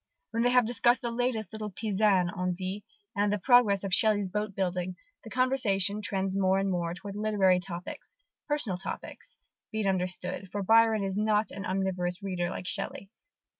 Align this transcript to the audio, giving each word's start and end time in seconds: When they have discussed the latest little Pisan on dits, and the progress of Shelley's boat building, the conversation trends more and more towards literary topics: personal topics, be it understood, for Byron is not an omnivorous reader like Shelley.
When 0.31 0.41
they 0.41 0.49
have 0.49 0.65
discussed 0.65 1.03
the 1.03 1.11
latest 1.11 1.53
little 1.53 1.69
Pisan 1.69 2.31
on 2.31 2.53
dits, 2.53 2.83
and 3.15 3.31
the 3.31 3.37
progress 3.37 3.83
of 3.83 3.93
Shelley's 3.93 4.29
boat 4.29 4.55
building, 4.55 4.95
the 5.23 5.29
conversation 5.29 6.01
trends 6.01 6.35
more 6.35 6.57
and 6.57 6.71
more 6.71 6.95
towards 6.95 7.15
literary 7.17 7.59
topics: 7.59 8.15
personal 8.47 8.77
topics, 8.79 9.35
be 9.71 9.81
it 9.81 9.85
understood, 9.85 10.51
for 10.51 10.63
Byron 10.63 11.03
is 11.03 11.17
not 11.17 11.51
an 11.51 11.67
omnivorous 11.67 12.23
reader 12.23 12.49
like 12.49 12.65
Shelley. 12.67 13.11